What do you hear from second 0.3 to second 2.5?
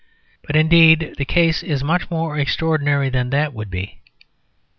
But, indeed, the case is much more